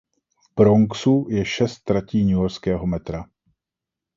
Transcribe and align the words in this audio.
V 0.49 0.53
Bronxu 0.55 1.25
je 1.29 1.45
šest 1.45 1.83
tratí 1.85 2.23
newyorského 2.25 2.87
metra. 2.89 3.25